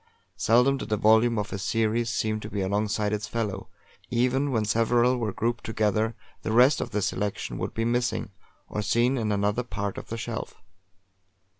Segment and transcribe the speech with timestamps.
[0.35, 3.69] Seldom did a volume of a series seem to be alongside its fellow;
[4.09, 8.31] even when several were grouped together, the rest of the selection would be missing,
[8.67, 10.55] or seen in another part of the shelf.